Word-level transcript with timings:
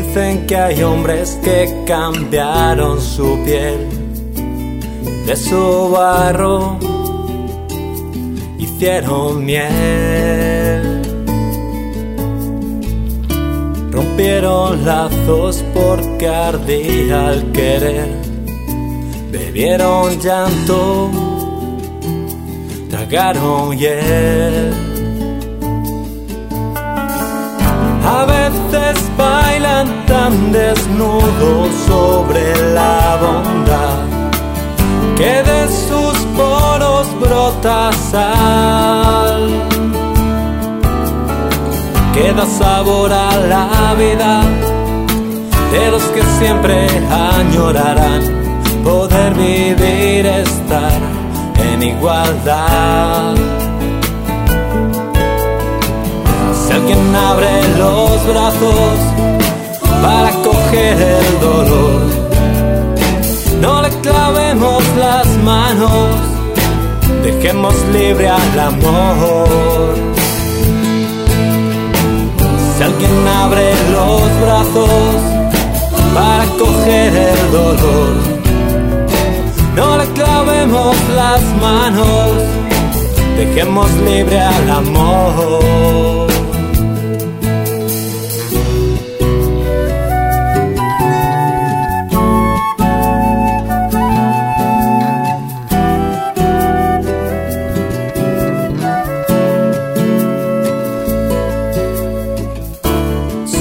Dicen 0.00 0.46
que 0.46 0.56
hay 0.56 0.80
hombres 0.84 1.40
que 1.42 1.82
cambiaron 1.84 3.00
su 3.00 3.36
piel 3.44 3.88
de 5.26 5.34
su 5.34 5.90
barro, 5.90 6.78
hicieron 8.58 9.44
miel. 9.44 11.02
Rompieron 13.90 14.84
lazos 14.84 15.64
porque 15.74 16.28
ardía 16.28 17.30
al 17.30 17.50
querer, 17.50 18.08
bebieron 19.32 20.16
llanto, 20.20 21.10
tragaron 22.88 23.76
hiel. 23.76 24.72
A 28.04 28.24
veces 28.26 29.07
tan 29.84 30.52
desnudos 30.52 31.74
sobre 31.86 32.72
la 32.74 33.18
bondad 33.20 33.98
que 35.16 35.42
de 35.42 35.68
sus 35.68 36.16
poros 36.36 37.06
brota 37.20 37.92
sal. 38.10 39.48
Queda 42.14 42.46
sabor 42.46 43.12
a 43.12 43.36
la 43.36 43.94
vida 43.94 44.42
de 45.72 45.90
los 45.90 46.02
que 46.14 46.22
siempre 46.38 46.88
añorarán 47.38 48.22
poder 48.82 49.34
vivir, 49.34 50.26
estar 50.26 51.00
en 51.70 51.82
igualdad. 51.82 53.34
Si 56.60 56.72
alguien 56.72 57.14
abre 57.14 57.52
los 57.78 58.26
brazos 58.26 59.07
el 60.92 61.40
dolor, 61.40 62.00
no 63.60 63.82
le 63.82 63.90
clavemos 64.00 64.82
las 64.96 65.26
manos, 65.44 66.08
dejemos 67.22 67.74
libre 67.92 68.28
al 68.28 68.60
amor. 68.60 69.94
Si 72.76 72.82
alguien 72.84 73.28
abre 73.42 73.70
los 73.92 74.40
brazos 74.40 74.90
para 76.14 76.44
coger 76.58 77.12
el 77.32 77.52
dolor, 77.52 78.14
no 79.74 79.98
le 79.98 80.06
clavemos 80.12 80.96
las 81.16 81.42
manos, 81.60 82.30
dejemos 83.36 83.90
libre 84.04 84.40
al 84.40 84.70
amor. 84.70 86.27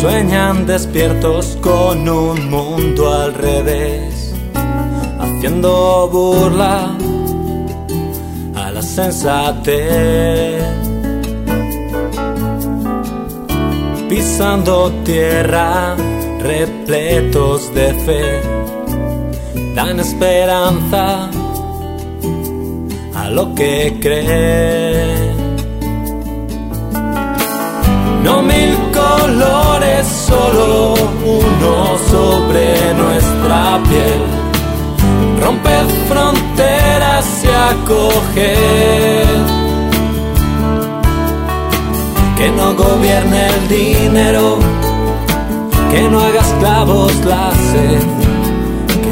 Sueñan 0.00 0.64
despiertos 0.66 1.58
con 1.60 2.08
un 2.08 2.48
mundo 2.48 3.12
al 3.12 3.34
revés, 3.34 4.34
haciendo 5.18 6.08
burla 6.10 6.96
a 8.54 8.70
la 8.70 8.80
sensatez. 8.80 10.64
Pisando 14.08 14.90
tierra, 15.04 15.94
repletos 16.38 17.72
de 17.74 17.92
fe, 18.06 18.40
dan 19.74 20.00
esperanza 20.00 21.28
a 23.14 23.28
lo 23.28 23.54
que 23.54 23.98
creen. 24.00 25.39
Sobre 31.98 32.94
nuestra 32.94 33.80
piel. 33.88 34.22
Romper 35.42 35.86
fronteras 36.08 37.44
y 37.44 37.48
acoger. 37.72 39.26
Que 42.36 42.48
no 42.50 42.74
gobierne 42.74 43.46
el 43.48 43.68
dinero, 43.68 44.58
que 45.90 46.02
no 46.08 46.20
haga 46.20 46.40
esclavos 46.40 47.14
la 47.26 47.50
sed. 47.70 48.02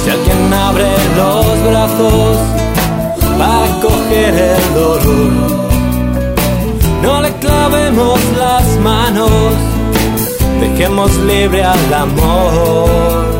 Si 0.02 0.10
alguien 0.10 0.54
abre 0.54 0.90
los 1.16 1.46
brazos 1.68 2.35
dejemos 10.76 11.10
libre 11.20 11.64
al 11.64 11.94
amor. 11.94 13.30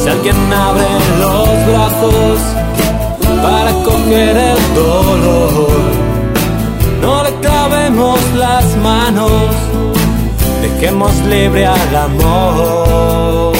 Si 0.00 0.08
alguien 0.08 0.36
abre 0.52 0.86
los 1.18 1.66
brazos 1.66 2.38
para 3.42 3.72
coger 3.84 4.36
el 4.36 4.74
dolor, 4.74 5.68
no 7.02 7.24
le 7.24 7.34
clavemos 7.40 8.18
las 8.36 8.64
manos, 8.78 9.54
dejemos 10.62 11.14
libre 11.26 11.66
al 11.66 11.96
amor. 11.96 13.53